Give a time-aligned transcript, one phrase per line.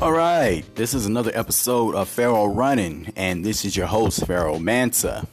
[0.00, 4.60] All right, this is another episode of Pharaoh Running, and this is your host, Pharaoh
[4.60, 5.26] Mansa.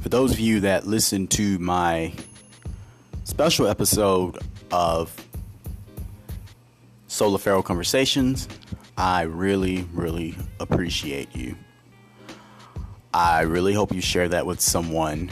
[0.00, 2.12] For those of you that listen to my
[3.24, 4.38] special episode
[4.70, 5.12] of
[7.08, 8.46] Solar Pharaoh Conversations,
[8.96, 11.56] I really, really appreciate you.
[13.12, 15.28] I really hope you share that with someone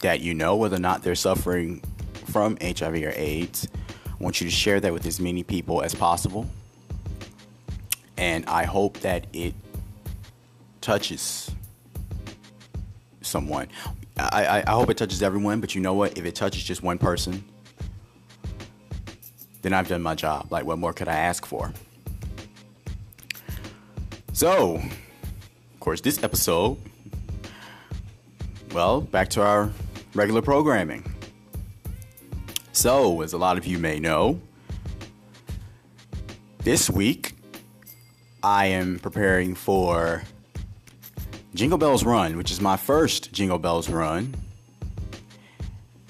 [0.00, 1.82] that you know, whether or not they're suffering
[2.28, 3.68] from HIV or AIDS.
[4.06, 6.48] I want you to share that with as many people as possible.
[8.16, 9.54] And I hope that it
[10.80, 11.50] touches
[13.20, 13.68] someone.
[14.16, 16.16] I, I, I hope it touches everyone, but you know what?
[16.16, 17.44] If it touches just one person,
[19.62, 20.46] then I've done my job.
[20.50, 21.72] Like, what more could I ask for?
[24.32, 26.78] So, of course, this episode,
[28.72, 29.70] well, back to our
[30.14, 31.04] regular programming.
[32.72, 34.40] So, as a lot of you may know,
[36.58, 37.35] this week
[38.46, 40.22] I am preparing for
[41.56, 44.36] Jingle Bells Run, which is my first Jingle Bells Run.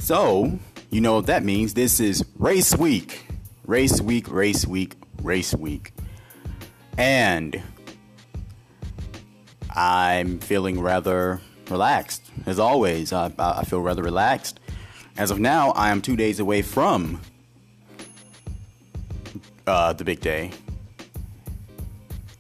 [0.01, 0.59] So,
[0.91, 1.73] you know what that means.
[1.73, 3.27] This is race week.
[3.65, 5.95] Race week, race week, race week.
[6.99, 7.63] And
[9.75, 12.23] I'm feeling rather relaxed.
[12.45, 14.61] As always, I, I feel rather relaxed.
[15.17, 17.19] As of now, I am two days away from
[19.67, 20.51] uh, the big day.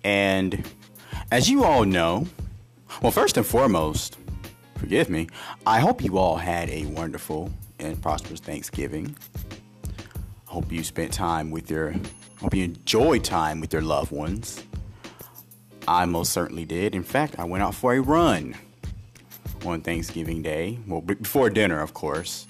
[0.07, 0.65] And
[1.33, 2.29] as you all know,
[3.03, 4.19] well, first and foremost,
[4.77, 5.27] forgive me,
[5.67, 9.17] I hope you all had a wonderful and prosperous Thanksgiving.
[10.47, 11.97] I hope you spent time with your,
[12.41, 14.63] hope you enjoyed time with your loved ones.
[15.89, 16.95] I most certainly did.
[16.95, 18.55] In fact, I went out for a run
[19.65, 20.79] on Thanksgiving Day.
[20.87, 22.47] Well, before dinner, of course.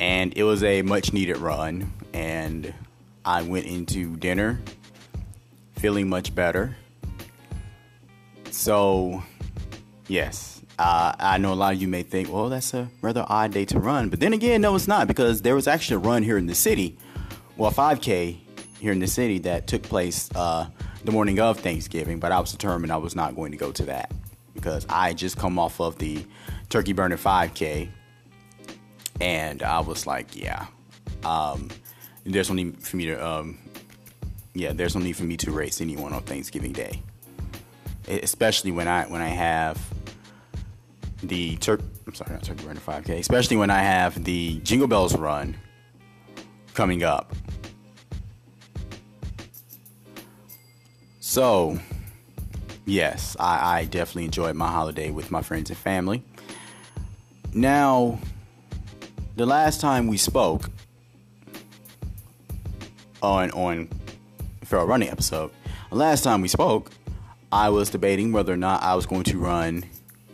[0.00, 1.92] And it was a much needed run.
[2.12, 2.74] And
[3.24, 4.60] I went into dinner
[5.78, 6.76] feeling much better.
[8.50, 9.22] So,
[10.08, 13.52] yes, uh, I know a lot of you may think, well, that's a rather odd
[13.52, 14.08] day to run.
[14.08, 16.54] But then again, no, it's not because there was actually a run here in the
[16.54, 16.98] city,
[17.56, 18.38] well, a 5K
[18.80, 20.68] here in the city that took place uh,
[21.04, 22.18] the morning of Thanksgiving.
[22.18, 24.12] But I was determined I was not going to go to that
[24.54, 26.24] because I just come off of the
[26.68, 27.88] Turkey Burner 5K.
[29.20, 30.66] And I was like, yeah,
[31.24, 31.70] um,
[32.24, 33.58] there's need for me to um,
[34.58, 37.02] yeah, there's no need for me to race anyone on Thanksgiving Day,
[38.08, 39.78] especially when I when I have
[41.22, 41.80] the Turk.
[42.06, 43.18] I'm sorry, not Turkey Burner 5K.
[43.18, 45.56] Especially when I have the Jingle Bells Run
[46.74, 47.34] coming up.
[51.20, 51.78] So,
[52.86, 56.22] yes, I, I definitely enjoyed my holiday with my friends and family.
[57.52, 58.18] Now,
[59.34, 60.70] the last time we spoke
[63.22, 63.88] on on
[64.66, 65.52] Pharaoh Running episode.
[65.92, 66.90] Last time we spoke,
[67.52, 69.84] I was debating whether or not I was going to run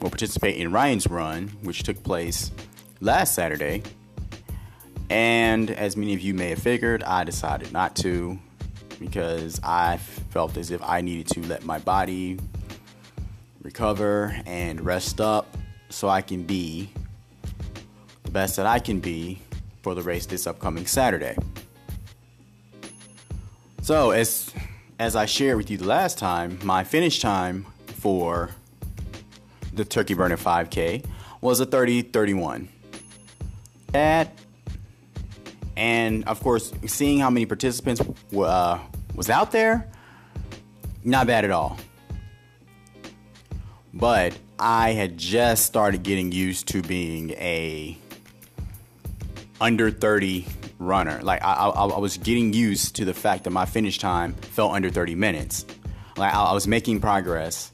[0.01, 2.51] or participate in Ryan's run, which took place
[3.01, 3.83] last Saturday.
[5.11, 8.39] And as many of you may have figured, I decided not to
[8.99, 12.39] because I felt as if I needed to let my body
[13.63, 15.57] recover and rest up
[15.91, 16.91] so I can be
[18.23, 19.41] the best that I can be
[19.83, 21.37] for the race this upcoming Saturday.
[23.93, 24.51] So as
[24.99, 28.49] as I shared with you the last time, my finish time for
[29.75, 31.05] the Turkey Burner 5K
[31.43, 32.69] was a 30:31.
[33.89, 34.33] That
[35.77, 38.01] and of course, seeing how many participants
[38.35, 38.79] uh,
[39.15, 39.87] was out there,
[41.05, 41.77] not bad at all.
[43.93, 47.99] But I had just started getting used to being a
[49.61, 50.47] under 30
[50.83, 51.21] runner.
[51.23, 54.73] Like I, I, I, was getting used to the fact that my finish time fell
[54.73, 55.65] under 30 minutes.
[56.17, 57.73] Like I, I was making progress,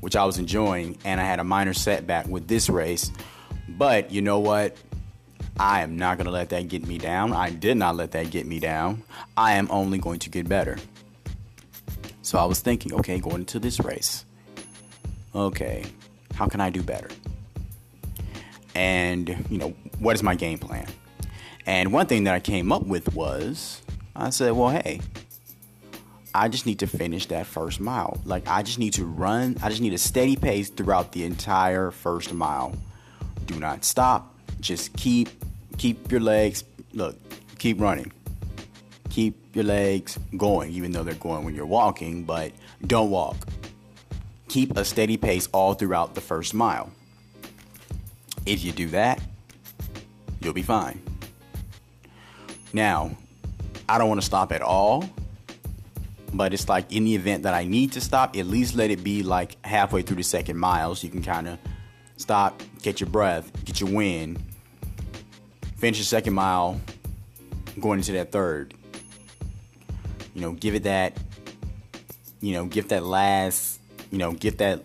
[0.00, 3.10] which I was enjoying, and I had a minor setback with this race.
[3.68, 4.76] But you know what?
[5.58, 7.32] I am not gonna let that get me down.
[7.32, 9.02] I did not let that get me down.
[9.36, 10.78] I am only going to get better.
[12.22, 14.24] So I was thinking, okay, going into this race,
[15.34, 15.84] okay,
[16.34, 17.08] how can I do better?
[18.74, 20.86] And you know, what is my game plan?
[21.70, 23.80] And one thing that I came up with was
[24.16, 25.00] I said, well, hey,
[26.34, 28.20] I just need to finish that first mile.
[28.24, 31.92] Like, I just need to run, I just need a steady pace throughout the entire
[31.92, 32.74] first mile.
[33.46, 34.34] Do not stop.
[34.58, 35.28] Just keep,
[35.78, 37.16] keep your legs, look,
[37.60, 38.10] keep running.
[39.10, 42.50] Keep your legs going, even though they're going when you're walking, but
[42.84, 43.36] don't walk.
[44.48, 46.90] Keep a steady pace all throughout the first mile.
[48.44, 49.22] If you do that,
[50.40, 51.00] you'll be fine.
[52.72, 53.16] Now,
[53.88, 55.08] I don't want to stop at all,
[56.32, 59.02] But it's like in the event that I need to stop, at least let it
[59.02, 61.58] be like halfway through the second mile so you can kind of
[62.16, 64.40] stop, get your breath, get your wind,
[65.76, 66.80] finish the second mile,
[67.80, 68.74] going into that third.
[70.34, 71.16] You know, give it that,
[72.40, 73.80] you know, give that last,
[74.12, 74.84] you know, get that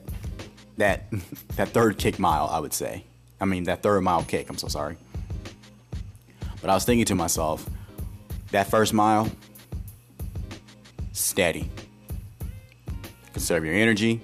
[0.77, 1.05] that
[1.57, 3.03] that third kick mile, I would say.
[3.39, 4.97] I mean that third mile kick, I'm so sorry.
[6.59, 7.69] But I was thinking to myself,
[8.55, 9.29] that first mile,
[11.11, 11.69] steady.
[13.33, 14.21] Conserve your energy.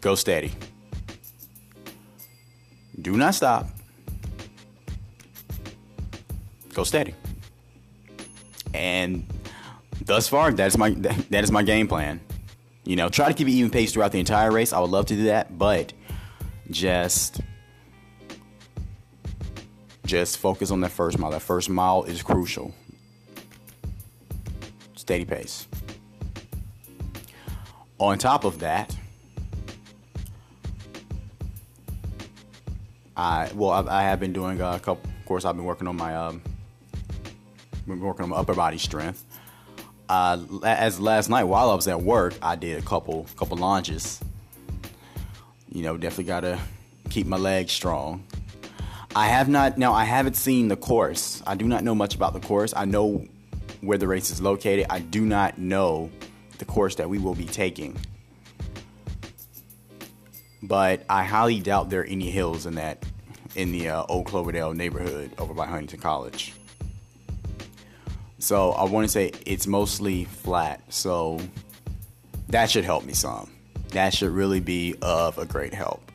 [0.00, 0.50] Go steady.
[3.02, 3.68] Do not stop.
[6.72, 7.14] Go steady.
[8.72, 9.26] And
[10.02, 12.18] thus far, that is my that is my game plan.
[12.84, 14.72] You know, try to keep it even pace throughout the entire race.
[14.72, 15.92] I would love to do that, but
[16.70, 17.42] just
[20.12, 21.30] just focus on that first mile.
[21.30, 22.74] That first mile is crucial.
[24.94, 25.66] Steady pace.
[27.96, 28.94] On top of that,
[33.16, 35.10] I well I, I have been doing a couple.
[35.18, 36.42] Of course, I've been working on my um,
[37.86, 39.24] been working on my upper body strength.
[40.10, 44.20] Uh, as last night while I was at work, I did a couple couple lunges.
[45.70, 46.58] You know, definitely gotta
[47.08, 48.26] keep my legs strong.
[49.14, 49.92] I have not now.
[49.92, 51.42] I haven't seen the course.
[51.46, 52.72] I do not know much about the course.
[52.74, 53.26] I know
[53.82, 54.86] where the race is located.
[54.88, 56.10] I do not know
[56.58, 57.96] the course that we will be taking.
[60.62, 63.04] But I highly doubt there are any hills in that
[63.54, 66.54] in the uh, Old Cloverdale neighborhood over by Huntingdon College.
[68.38, 70.80] So I want to say it's mostly flat.
[70.88, 71.38] So
[72.48, 73.50] that should help me some.
[73.88, 76.11] That should really be of a great help.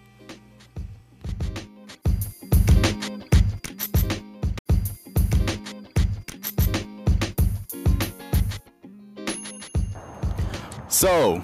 [10.98, 11.42] So,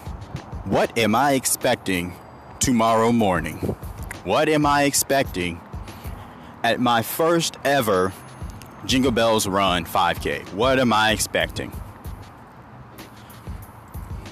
[0.66, 2.16] what am I expecting
[2.58, 3.58] tomorrow morning?
[4.24, 5.62] What am I expecting
[6.64, 8.12] at my first ever
[8.88, 10.54] Jingle Bells Run 5K?
[10.54, 11.72] What am I expecting?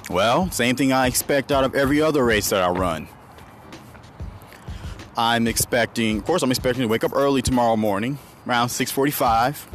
[0.10, 3.08] Well, same thing I expect out of every other race that I run.
[5.16, 8.18] I'm expecting, of course, I'm expecting to wake up early tomorrow morning,
[8.48, 9.68] around 6:45.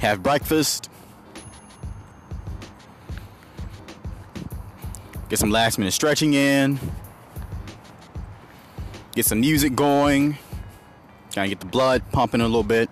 [0.00, 0.88] Have breakfast,
[5.32, 6.78] Get some last minute stretching in.
[9.14, 10.36] Get some music going.
[11.34, 12.90] Kind of get the blood pumping a little bit.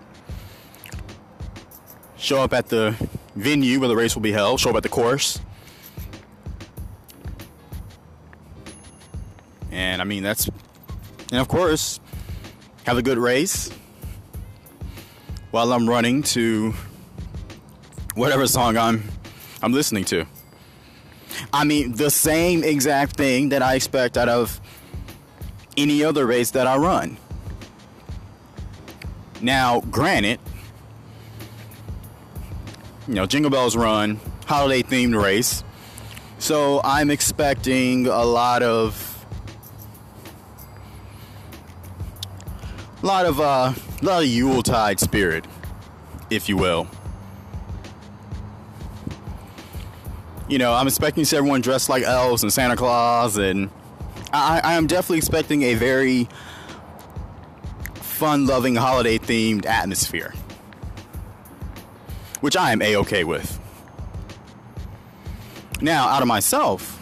[2.17, 2.97] Show up at the
[3.37, 4.59] venue where the race will be held.
[4.59, 5.39] Show up at the course.
[9.71, 10.49] And I mean, that's.
[11.33, 12.01] And of course,
[12.87, 13.69] have a good race
[15.51, 16.73] while I'm running to
[18.15, 19.05] whatever song I'm
[19.61, 20.25] I'm listening to.
[21.53, 24.61] I mean, the same exact thing that I expect out of
[25.77, 27.17] any other race that I run.
[29.41, 30.39] Now, granted,
[33.09, 35.65] you know, Jingle Bells Run, holiday themed race.
[36.39, 39.07] So I'm expecting a lot of
[43.03, 45.47] a lot of uh a lot of Yuletide spirit,
[46.31, 46.89] if you will.
[50.51, 53.71] You know, I'm expecting to see everyone dressed like elves and Santa Claus, and
[54.33, 56.29] I, I am definitely expecting a very
[57.95, 60.35] fun-loving, holiday-themed atmosphere,
[62.41, 63.61] which I am a-okay with.
[65.81, 66.99] Now, out of myself,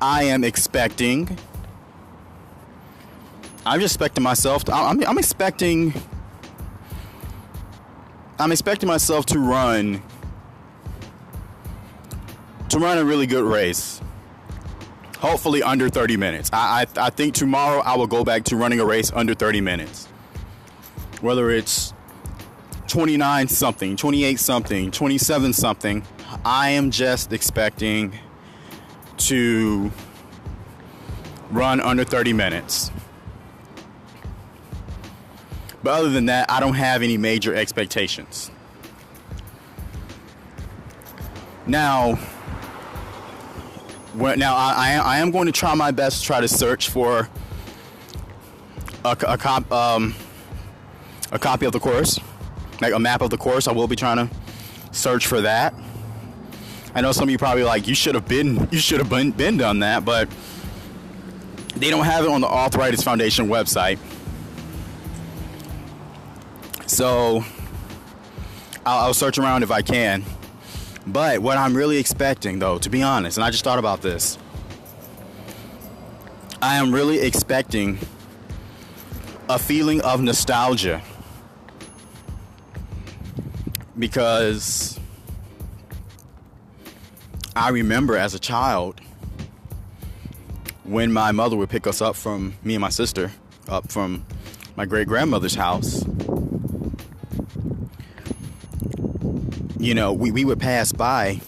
[0.00, 1.38] I am expecting.
[3.66, 4.64] I'm just expecting myself.
[4.64, 5.92] To, I'm, I'm expecting.
[8.38, 10.02] I'm expecting myself to run
[12.70, 14.00] to run a really good race.
[15.18, 16.50] Hopefully under 30 minutes.
[16.52, 19.60] I, I, I think tomorrow I will go back to running a race under 30
[19.60, 20.06] minutes.
[21.20, 21.92] Whether it's
[22.86, 26.02] 29 something, 28 something, 27 something,
[26.44, 28.18] I am just expecting
[29.18, 29.90] to
[31.50, 32.90] run under 30 minutes.
[35.82, 38.50] But other than that, I don't have any major expectations.
[41.66, 42.18] Now,
[44.20, 47.28] now I, I am going to try my best to try to search for
[49.04, 50.14] a, a, um,
[51.32, 52.20] a copy of the course,
[52.80, 53.66] like a map of the course.
[53.66, 54.34] I will be trying to
[54.92, 55.74] search for that.
[56.94, 59.30] I know some of you probably like you should have been you should have been,
[59.30, 60.28] been done that, but
[61.76, 63.98] they don't have it on the Arthritis Foundation website.
[66.86, 67.44] So
[68.84, 70.24] I'll, I'll search around if I can.
[71.06, 74.38] But what I'm really expecting, though, to be honest, and I just thought about this,
[76.62, 77.98] I am really expecting
[79.48, 81.02] a feeling of nostalgia
[83.98, 84.98] because
[87.56, 89.00] I remember as a child
[90.84, 93.32] when my mother would pick us up from me and my sister
[93.68, 94.24] up from
[94.76, 96.04] my great grandmother's house.
[99.80, 101.40] You know, we, we would pass by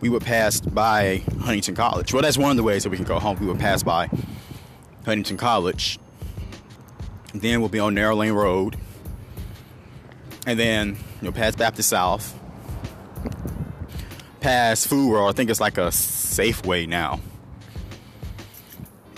[0.00, 2.12] we would pass by Huntingdon College.
[2.12, 3.40] Well, that's one of the ways that we can go home.
[3.40, 4.08] We would pass by
[5.04, 5.98] Huntingdon College.
[7.34, 8.76] Then we'll be on Narrow Lane Road.
[10.46, 12.38] And then, you know, past Baptist South.
[14.38, 15.28] Past Food World.
[15.28, 17.18] I think it's like a Safeway now.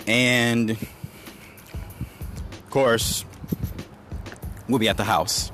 [0.07, 0.87] And, of
[2.71, 3.25] course,
[4.67, 5.52] we'll be at the house.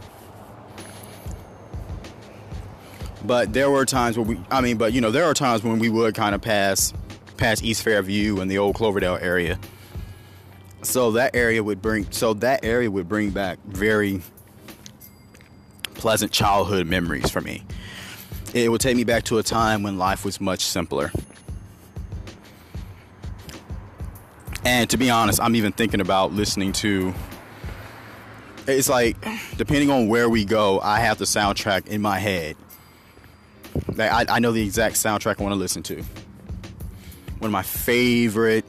[3.24, 5.80] But there were times where we, I mean, but you know, there are times when
[5.80, 6.94] we would kind of pass,
[7.38, 9.60] pass East Fairview and the old Cloverdale area.
[10.82, 14.22] So that area would bring, so that area would bring back very
[15.96, 17.64] pleasant childhood memories for me.
[18.54, 21.12] It would take me back to a time when life was much simpler.
[24.64, 27.14] And to be honest, I'm even thinking about listening to.
[28.68, 29.18] It's like,
[29.58, 32.56] depending on where we go, I have the soundtrack in my head
[34.00, 35.96] like I, I know the exact soundtrack I want to listen to.
[37.40, 38.66] One of my favorite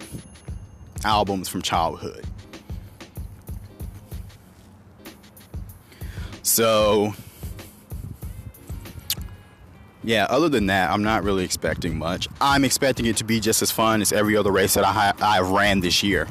[1.04, 2.24] albums from childhood.
[6.42, 7.14] So,
[10.02, 12.28] yeah, other than that, I'm not really expecting much.
[12.40, 15.40] I'm expecting it to be just as fun as every other race that I, I
[15.40, 16.26] ran this year.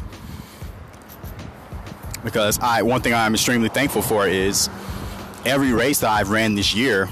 [2.24, 4.70] Because I, one thing I'm extremely thankful for is
[5.46, 7.08] every race that I've ran this year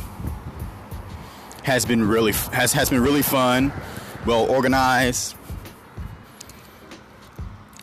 [1.68, 3.74] has been really has has been really fun,
[4.26, 5.36] well organized.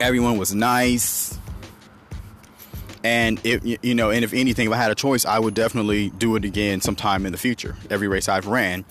[0.00, 1.38] Everyone was nice,
[3.05, 6.09] and if you know, and if anything, if I had a choice, I would definitely
[6.11, 7.76] do it again sometime in the future.
[7.91, 8.87] Every race I've ran,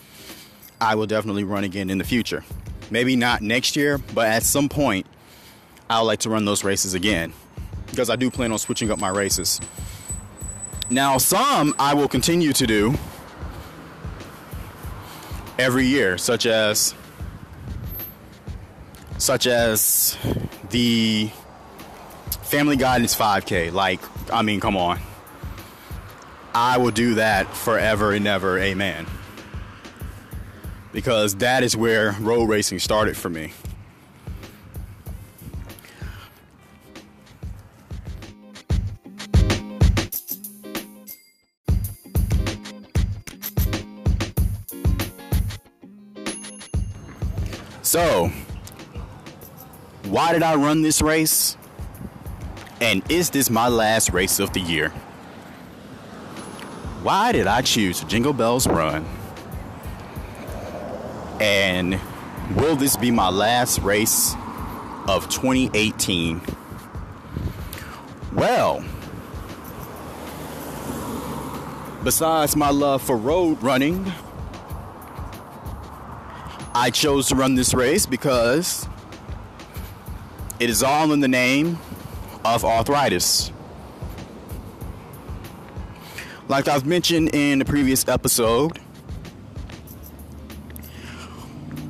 [0.79, 2.45] I will definitely run again in the future.
[2.91, 5.07] Maybe not next year, but at some point,
[5.89, 7.33] I would like to run those races again
[7.87, 9.59] because I do plan on switching up my races.
[10.91, 12.93] Now, some I will continue to do
[15.57, 16.93] every year, such as
[19.17, 20.17] such as
[20.69, 21.29] the
[22.43, 23.71] Family Guidance 5K.
[23.71, 24.99] Like, I mean, come on.
[26.53, 28.59] I will do that forever and ever.
[28.59, 29.05] Amen.
[30.91, 33.53] Because that is where road racing started for me.
[47.93, 48.31] So,
[50.05, 51.57] why did I run this race?
[52.81, 54.89] And is this my last race of the year?
[57.03, 59.05] Why did I choose Jingle Bells Run?
[61.39, 61.99] And
[62.55, 64.33] will this be my last race
[65.07, 66.41] of 2018?
[68.33, 68.83] Well,
[72.03, 74.11] besides my love for road running,
[76.83, 78.89] I chose to run this race because
[80.59, 81.79] it is all in the name
[82.43, 83.53] of arthritis.
[86.49, 88.81] Like I've mentioned in the previous episode,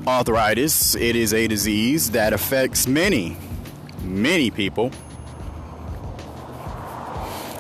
[0.06, 3.36] arthritis, it is a disease that affects many,
[4.04, 4.92] many people.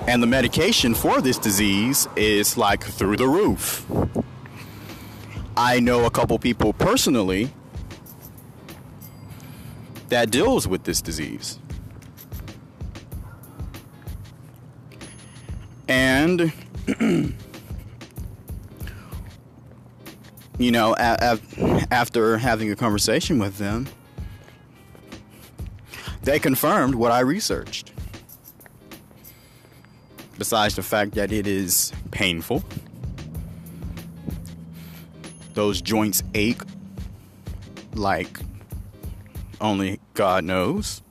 [0.08, 3.88] And the medication for this disease is like through the roof.
[5.56, 7.52] I know a couple people personally
[10.10, 11.60] that deals with this disease.
[15.88, 16.52] And
[20.58, 23.88] you know, a- a- after having a conversation with them,
[26.24, 27.92] they confirmed what I researched.
[30.38, 32.64] Besides the fact that it is painful,
[35.54, 36.62] those joints ache
[37.94, 38.40] like
[39.62, 41.02] only God knows.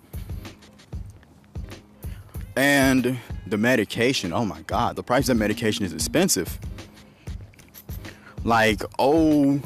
[2.54, 6.58] And the medication, oh my God, the price of that medication is expensive.
[8.44, 9.60] Like, oh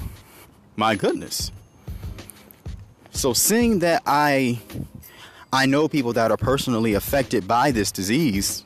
[0.76, 1.50] my goodness.
[3.10, 4.60] So seeing that I
[5.52, 8.62] I know people that are personally affected by this disease,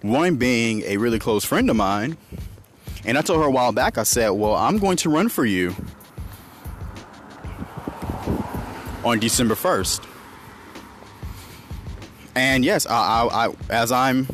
[0.00, 2.16] One being a really close friend of mine.
[3.04, 5.44] And I told her a while back, I said, Well, I'm going to run for
[5.44, 5.74] you
[9.04, 10.04] on December 1st.
[12.34, 14.26] And yes, I, I, I, as I'm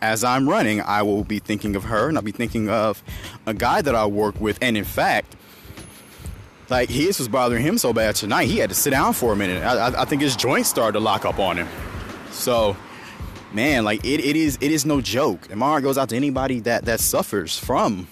[0.00, 3.02] as I'm running, I will be thinking of her, and I'll be thinking of
[3.46, 4.58] a guy that I work with.
[4.62, 5.34] And in fact,
[6.70, 9.36] like his was bothering him so bad tonight, he had to sit down for a
[9.36, 9.62] minute.
[9.62, 11.68] I, I think his joints started to lock up on him.
[12.30, 12.76] So,
[13.52, 15.48] man, like it, it is it is no joke.
[15.50, 18.08] And my heart goes out to anybody that that suffers from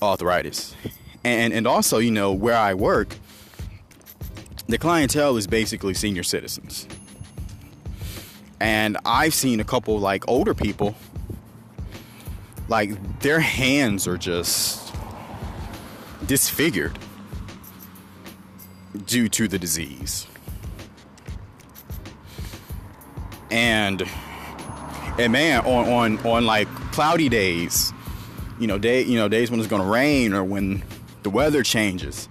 [0.00, 0.74] arthritis,
[1.24, 3.16] and and also you know where I work,
[4.66, 6.86] the clientele is basically senior citizens.
[8.60, 10.96] And I've seen a couple like older people,
[12.68, 14.92] like their hands are just
[16.26, 16.98] disfigured
[19.06, 20.26] due to the disease.
[23.50, 24.06] And
[25.18, 27.92] and man, on on on like cloudy days,
[28.58, 30.82] you know, day you know days when it's gonna rain or when
[31.22, 32.28] the weather changes,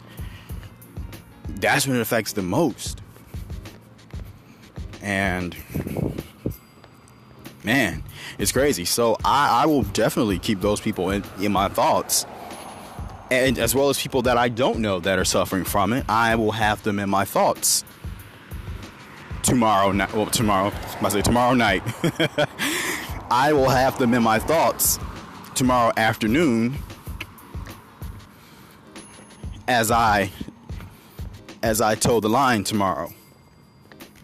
[1.48, 3.02] that's when it affects the most.
[5.02, 5.56] And
[7.64, 8.04] man,
[8.38, 8.86] it's crazy.
[8.86, 12.26] So I, I will definitely keep those people in, in my thoughts.
[13.30, 16.36] And as well as people that I don't know that are suffering from it, I
[16.36, 17.84] will have them in my thoughts
[19.48, 20.14] tomorrow night.
[20.14, 21.84] Well, tomorrow, I say tomorrow night.
[23.30, 25.00] I will have them in my thoughts
[25.54, 26.78] tomorrow afternoon
[29.68, 30.32] as I
[31.62, 33.12] as I toe the line tomorrow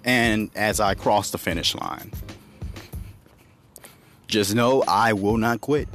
[0.06, 2.12] and as I cross the finish line.
[4.28, 5.90] Just know I will not quit.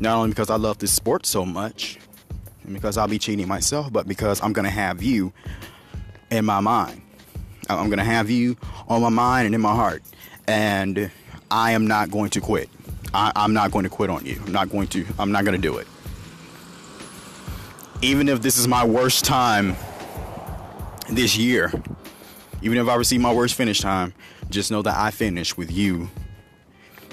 [0.00, 1.98] Not only because I love this sport so much
[2.64, 5.32] and because I'll be cheating myself, but because I'm going to have you
[6.30, 7.02] in my mind.
[7.68, 8.56] I'm going to have you
[8.88, 10.02] on my mind and in my heart.
[10.48, 11.10] And
[11.50, 12.68] I am not going to quit.
[13.14, 14.40] I, am not going to quit on you.
[14.44, 15.86] I'm not going to, I'm not going to do it
[18.02, 19.76] even if this is my worst time
[21.10, 21.72] this year,
[22.62, 24.14] even if I receive my worst finish time,
[24.50, 26.08] just know that I finish with you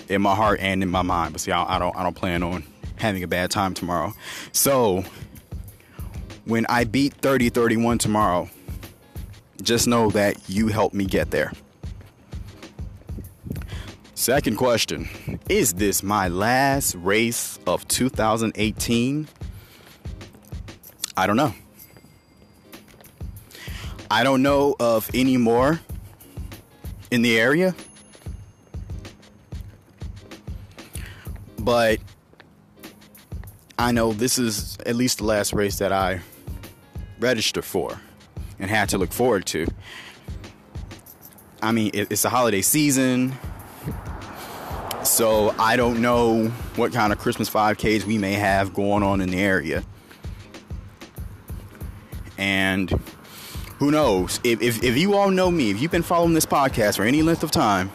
[0.09, 1.33] in my heart and in my mind.
[1.33, 2.63] But see, I, I don't, I don't plan on
[2.97, 4.13] having a bad time tomorrow.
[4.51, 5.03] So
[6.45, 8.49] when I beat 30 31 tomorrow,
[9.61, 11.51] just know that you helped me get there.
[14.17, 15.09] Second question
[15.49, 19.27] Is this my last race of 2018?
[21.17, 21.53] I don't know.
[24.09, 25.81] I don't know of any more
[27.11, 27.75] in the area.
[31.59, 31.99] But
[33.77, 36.21] I know this is at least the last race that I
[37.19, 37.99] registered for
[38.59, 39.67] and had to look forward to.
[41.61, 43.37] I mean, it's the holiday season.
[45.05, 49.29] So I don't know what kind of Christmas 5Ks we may have going on in
[49.29, 49.83] the area.
[52.39, 52.89] And
[53.77, 54.39] who knows?
[54.43, 57.21] If, if, if you all know me, if you've been following this podcast for any
[57.21, 57.91] length of time,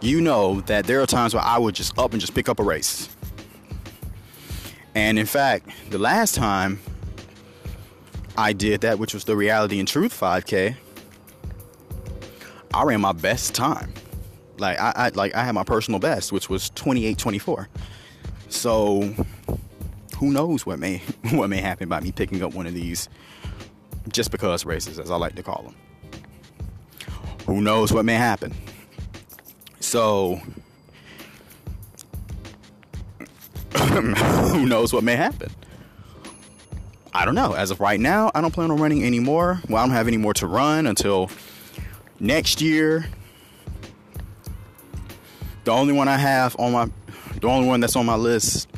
[0.00, 2.58] you know that there are times where I would just up and just pick up
[2.58, 3.08] a race.
[4.94, 6.80] And in fact, the last time
[8.36, 10.76] I did that, which was the Reality and Truth 5K,
[12.74, 13.92] I ran my best time.
[14.60, 17.66] Like I, I like I had my personal best, which was 28-24.
[18.48, 19.14] So
[20.18, 20.98] who knows what may
[21.30, 23.08] what may happen by me picking up one of these
[24.08, 25.74] just because races, as I like to call them.
[27.46, 28.54] Who knows what may happen?
[29.80, 30.40] So,
[33.76, 35.50] who knows what may happen?
[37.12, 37.54] I don't know.
[37.54, 39.60] As of right now, I don't plan on running anymore.
[39.68, 41.30] Well, I don't have any more to run until
[42.20, 43.06] next year.
[45.64, 46.90] The only one I have on my,
[47.40, 48.68] the only one that's on my list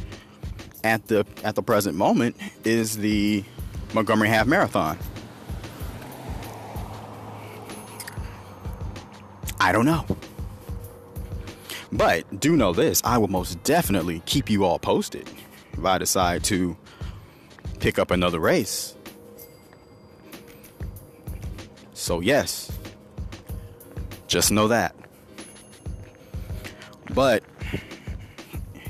[0.84, 3.44] at the at the present moment is the
[3.94, 4.98] Montgomery Half Marathon.
[9.60, 10.04] I don't know.
[11.92, 15.30] But do know this I will most definitely keep you all posted
[15.72, 16.76] if I decide to
[17.78, 18.96] pick up another race.
[21.94, 22.72] So, yes,
[24.26, 24.96] just know that.
[27.14, 27.42] But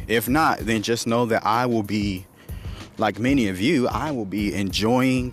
[0.09, 2.27] if not, then just know that I will be,
[2.99, 5.33] like many of you, I will be enjoying.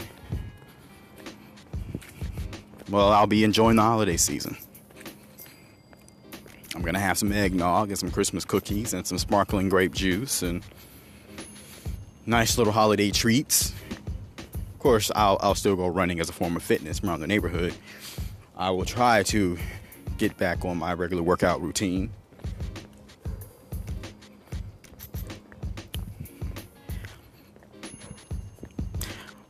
[2.90, 4.58] Well, I'll be enjoying the holiday season.
[6.76, 10.64] I'm gonna have some eggnog and some Christmas cookies and some sparkling grape juice and
[12.26, 13.74] nice little holiday treats.
[14.74, 17.74] Of course, I'll, I'll still go running as a form of fitness around the neighborhood.
[18.56, 19.58] I will try to
[20.18, 22.12] get back on my regular workout routine.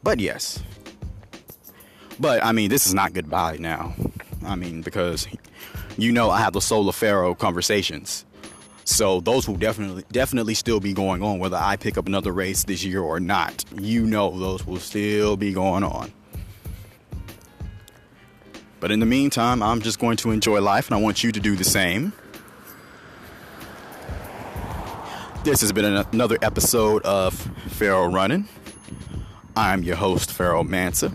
[0.09, 0.63] But yes.
[2.19, 3.93] But I mean, this is not goodbye now.
[4.43, 5.27] I mean, because
[5.99, 8.25] you know I have the Solar Pharaoh conversations.
[8.85, 12.63] So those will definitely definitely still be going on whether I pick up another race
[12.63, 13.63] this year or not.
[13.79, 16.11] You know those will still be going on.
[18.79, 21.39] But in the meantime, I'm just going to enjoy life and I want you to
[21.39, 22.13] do the same.
[25.43, 27.35] This has been another episode of
[27.67, 28.47] Pharaoh Running.
[29.59, 31.11] I'm your host, Pharaoh Mansa.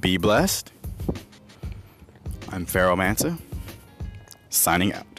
[0.00, 0.72] Be blessed.
[2.48, 3.36] I'm Pharaoh Mansa,
[4.48, 5.15] signing out.